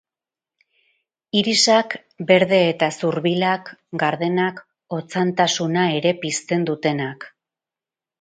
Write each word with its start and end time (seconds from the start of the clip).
Irisak, 1.41 1.91
berde 2.31 2.61
eta 2.69 2.89
zurbilak, 2.99 3.69
gardenak, 4.05 4.63
otzantasuna 4.97 5.85
ere 5.99 6.15
pizten 6.25 6.65
dutenak. 6.71 7.29